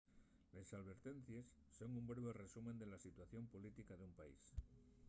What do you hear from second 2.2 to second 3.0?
resumen de la